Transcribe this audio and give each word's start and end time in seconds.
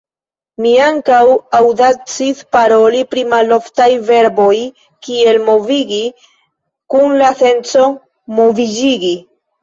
Mi 0.65 0.69
ankaŭ 0.83 1.17
aŭdacis 1.57 2.39
paroli 2.55 3.01
pri 3.11 3.23
maloftaj 3.33 3.87
verboj 4.07 4.53
kiel 5.07 5.37
"movigi" 5.49 5.99
kun 6.95 7.13
la 7.21 7.29
senco 7.43 7.85
"moviĝigi". 8.39 9.13